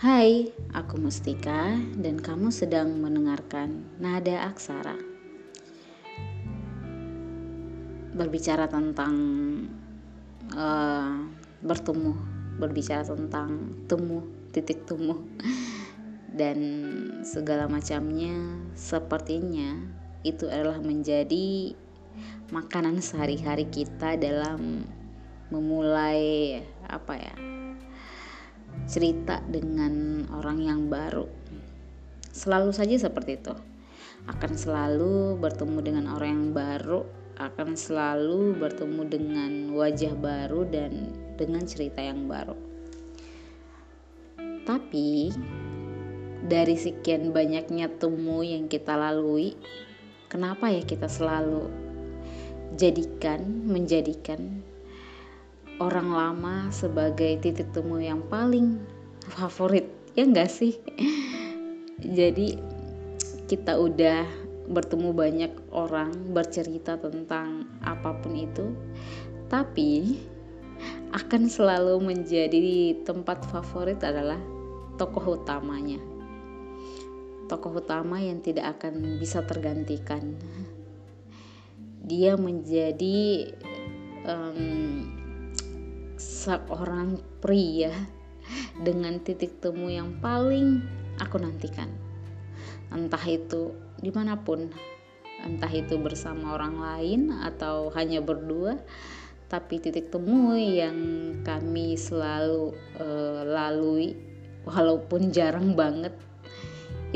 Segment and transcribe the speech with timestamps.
[0.00, 4.96] Hai, aku Mustika dan kamu sedang mendengarkan Nada Aksara.
[8.16, 9.14] Berbicara tentang
[10.56, 11.20] uh,
[11.60, 12.16] bertemu,
[12.56, 14.24] berbicara tentang temu,
[14.56, 15.20] titik temu
[16.40, 16.56] dan
[17.20, 19.84] segala macamnya sepertinya
[20.24, 21.76] itu adalah menjadi
[22.48, 24.80] makanan sehari-hari kita dalam
[25.52, 26.56] memulai
[26.88, 27.59] apa ya
[28.90, 31.30] cerita dengan orang yang baru.
[32.34, 33.54] Selalu saja seperti itu.
[34.26, 37.06] Akan selalu bertemu dengan orang yang baru,
[37.38, 42.58] akan selalu bertemu dengan wajah baru dan dengan cerita yang baru.
[44.66, 45.30] Tapi
[46.44, 49.54] dari sekian banyaknya temu yang kita lalui,
[50.26, 51.70] kenapa ya kita selalu
[52.74, 54.66] jadikan, menjadikan
[55.80, 58.78] orang lama sebagai titik temu yang paling
[59.32, 60.76] favorit ya enggak sih?
[62.20, 62.60] Jadi
[63.48, 64.28] kita udah
[64.70, 68.70] bertemu banyak orang bercerita tentang apa pun itu
[69.50, 70.22] tapi
[71.10, 74.38] akan selalu menjadi tempat favorit adalah
[74.94, 75.98] tokoh utamanya.
[77.50, 80.38] Tokoh utama yang tidak akan bisa tergantikan.
[82.06, 83.50] Dia menjadi
[84.22, 85.19] um,
[86.20, 87.96] seorang pria
[88.76, 90.84] dengan titik temu yang paling
[91.16, 91.88] aku nantikan.
[92.92, 94.68] Entah itu di mana pun,
[95.40, 98.76] entah itu bersama orang lain atau hanya berdua,
[99.48, 100.98] tapi titik temu yang
[101.40, 104.12] kami selalu uh, lalui,
[104.68, 106.12] walaupun jarang banget,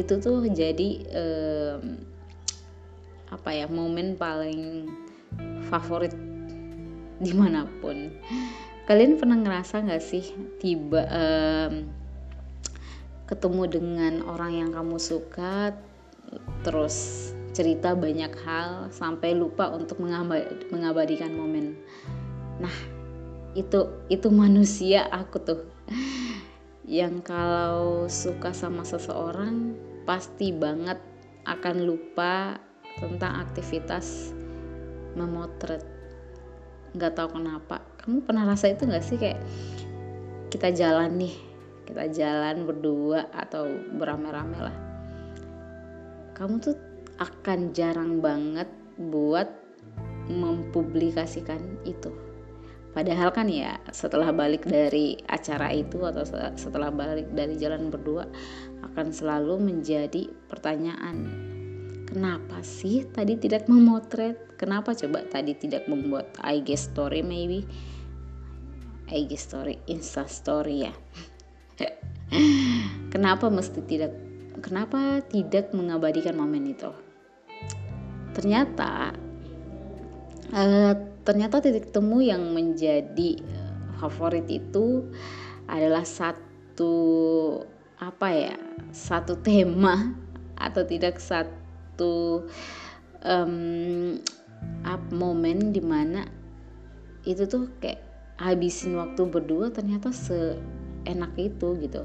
[0.00, 1.76] itu tuh jadi uh,
[3.28, 4.86] apa ya momen paling
[5.66, 6.14] favorit
[7.18, 8.10] di mana pun
[8.84, 10.24] kalian pernah ngerasa nggak sih
[10.60, 11.88] tiba um,
[13.24, 15.72] ketemu dengan orang yang kamu suka
[16.60, 20.02] terus cerita banyak hal sampai lupa untuk
[20.68, 21.78] mengabadikan momen?
[22.60, 22.76] Nah
[23.56, 25.60] itu itu manusia aku tuh.
[26.84, 29.72] Yang kalau suka sama seseorang
[30.04, 31.00] pasti banget
[31.48, 32.60] akan lupa
[33.00, 34.36] tentang aktivitas
[35.16, 35.93] memotret
[36.94, 37.82] nggak tahu kenapa.
[38.00, 39.18] Kamu pernah rasa itu nggak sih?
[39.18, 39.42] Kayak
[40.48, 41.34] kita jalan nih
[41.84, 44.76] kita jalan berdua atau beramai-ramai lah.
[46.34, 46.76] Kamu tuh
[47.20, 48.66] akan jarang banget
[48.98, 49.46] buat
[50.26, 52.10] mempublikasikan itu.
[52.94, 56.22] Padahal kan ya setelah balik dari acara itu atau
[56.54, 58.24] setelah balik dari jalan berdua
[58.86, 61.50] akan selalu menjadi pertanyaan
[62.14, 64.54] kenapa sih tadi tidak memotret?
[64.54, 67.66] Kenapa coba tadi tidak membuat IG story maybe?
[69.10, 70.94] IG story Insta story ya?
[73.14, 74.14] Kenapa mesti tidak
[74.62, 76.94] kenapa tidak mengabadikan momen itu?
[78.30, 79.10] Ternyata
[80.54, 80.94] uh,
[81.26, 83.42] ternyata titik temu yang menjadi
[83.98, 85.02] favorit itu
[85.66, 86.94] adalah satu
[87.98, 88.56] apa ya
[88.90, 90.14] satu tema
[90.58, 91.63] atau tidak satu
[91.94, 92.42] satu
[93.22, 94.18] um,
[94.82, 96.26] up momen di mana
[97.22, 98.02] itu tuh kayak
[98.34, 102.02] habisin waktu berdua ternyata seenak itu gitu.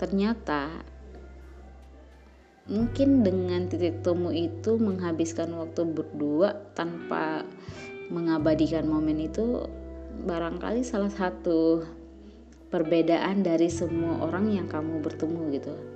[0.00, 0.80] Ternyata
[2.72, 7.44] mungkin dengan titik temu itu menghabiskan waktu berdua tanpa
[8.08, 9.68] mengabadikan momen itu
[10.24, 11.84] barangkali salah satu
[12.72, 15.95] perbedaan dari semua orang yang kamu bertemu gitu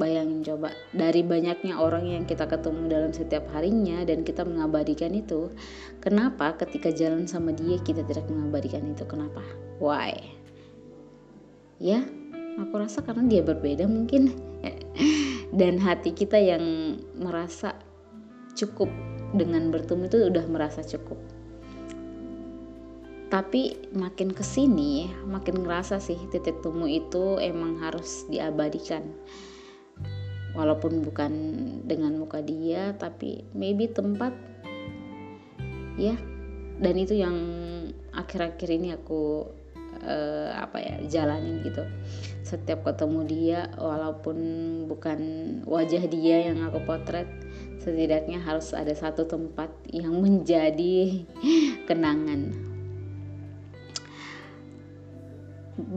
[0.00, 5.52] Bayangin coba, dari banyaknya orang yang kita ketemu dalam setiap harinya dan kita mengabadikan itu,
[6.00, 9.04] kenapa ketika jalan sama dia kita tidak mengabadikan itu?
[9.04, 9.44] Kenapa?
[9.76, 10.16] Why?
[11.76, 12.00] Ya,
[12.56, 14.32] aku rasa karena dia berbeda mungkin.
[15.60, 17.76] dan hati kita yang merasa
[18.56, 18.88] cukup
[19.36, 21.20] dengan bertemu itu udah merasa cukup.
[23.30, 29.06] Tapi makin ke sini, makin ngerasa sih titik temu itu emang harus diabadikan
[30.54, 31.32] walaupun bukan
[31.86, 34.34] dengan muka dia tapi maybe tempat
[35.98, 36.16] ya.
[36.80, 37.36] Dan itu yang
[38.16, 39.52] akhir-akhir ini aku
[40.00, 41.84] uh, apa ya jalanin gitu.
[42.40, 44.38] Setiap ketemu dia walaupun
[44.88, 45.20] bukan
[45.68, 47.28] wajah dia yang aku potret
[47.80, 51.24] setidaknya harus ada satu tempat yang menjadi
[51.84, 52.69] kenangan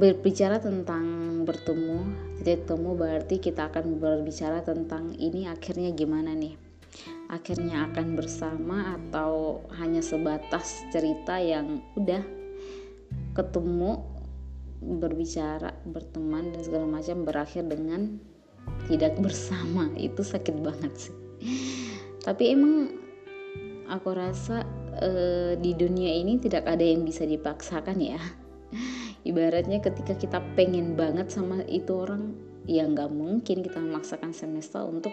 [0.03, 2.03] berbicara tentang bertemu
[2.43, 6.59] titik temu berarti kita akan berbicara tentang ini akhirnya gimana nih?
[7.31, 12.19] Akhirnya akan bersama atau hanya sebatas cerita yang udah
[13.31, 14.03] ketemu
[14.83, 18.19] berbicara berteman dan segala macam berakhir dengan
[18.91, 19.87] tidak bersama.
[19.95, 21.15] Itu sakit banget sih.
[22.27, 22.91] Tapi emang
[23.87, 24.67] aku rasa
[24.99, 28.42] uh, di dunia ini tidak ada yang bisa dipaksakan ya
[29.23, 32.35] ibaratnya ketika kita pengen banget sama itu orang
[32.67, 35.11] ya nggak mungkin kita memaksakan semesta untuk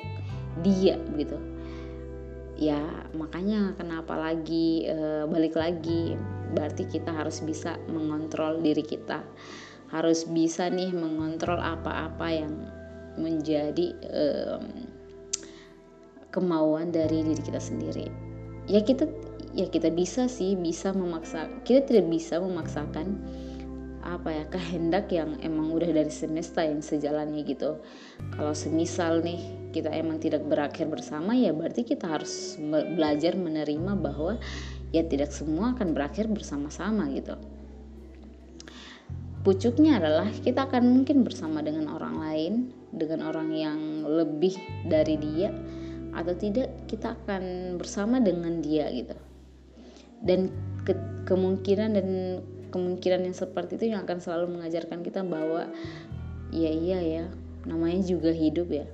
[0.62, 1.38] dia gitu.
[2.60, 6.14] Ya makanya kenapa lagi e, balik lagi
[6.52, 9.22] berarti kita harus bisa mengontrol diri kita.
[9.90, 12.54] Harus bisa nih mengontrol apa-apa yang
[13.18, 14.26] menjadi e,
[16.30, 18.06] kemauan dari diri kita sendiri.
[18.70, 19.10] Ya kita
[19.50, 23.18] ya kita bisa sih bisa memaksa kita tidak bisa memaksakan
[24.00, 27.76] apa ya kehendak yang emang udah dari semesta yang sejalannya gitu.
[28.32, 32.56] Kalau semisal nih kita emang tidak berakhir bersama ya berarti kita harus
[32.96, 34.40] belajar menerima bahwa
[34.90, 37.36] ya tidak semua akan berakhir bersama-sama gitu.
[39.40, 42.54] Pucuknya adalah kita akan mungkin bersama dengan orang lain
[42.92, 45.48] dengan orang yang lebih dari dia
[46.10, 49.16] atau tidak kita akan bersama dengan dia gitu.
[50.20, 50.52] Dan
[50.84, 50.92] ke
[51.24, 52.08] kemungkinan dan
[52.70, 55.68] kemungkinan yang seperti itu yang akan selalu mengajarkan kita bahwa
[56.50, 57.24] ya iya ya
[57.68, 58.86] namanya juga hidup ya.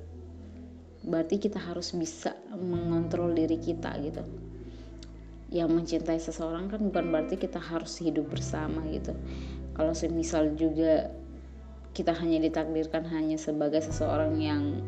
[1.07, 4.27] Berarti kita harus bisa mengontrol diri kita gitu.
[5.55, 9.15] Yang mencintai seseorang kan bukan berarti kita harus hidup bersama gitu.
[9.77, 11.13] Kalau semisal juga
[11.95, 14.83] kita hanya ditakdirkan hanya sebagai seseorang yang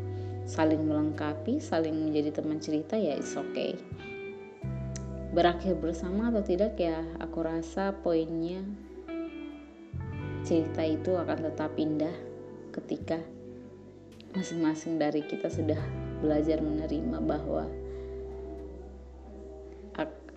[0.49, 3.77] saling melengkapi, saling menjadi teman cerita ya it's okay.
[5.29, 8.65] Berakhir bersama atau tidak ya aku rasa poinnya
[10.41, 12.15] cerita itu akan tetap indah
[12.73, 13.21] ketika
[14.33, 15.77] masing-masing dari kita sudah
[16.21, 17.69] belajar menerima bahwa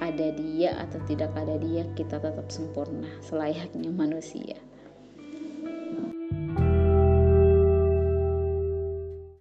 [0.02, 4.58] ada dia atau tidak ada dia kita tetap sempurna selayaknya manusia.